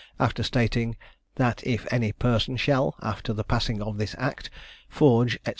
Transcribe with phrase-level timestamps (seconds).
[0.19, 0.97] after stating
[1.35, 4.49] "that if any person shall after the passing of this Act,
[4.89, 5.49] forge, &c.